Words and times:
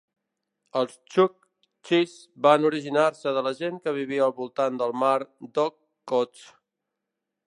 Els 0.79 0.95
txuktxis 1.15 2.15
van 2.47 2.65
originar-se 2.69 3.35
de 3.37 3.43
la 3.49 3.53
gent 3.59 3.77
que 3.85 3.95
vivia 4.01 4.25
al 4.29 4.33
voltant 4.39 4.83
del 4.83 4.97
mar 5.03 5.15
d'Okhotsk. 5.59 6.57